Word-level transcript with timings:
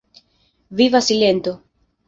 Viva 0.79 0.99
silento. 1.09 1.51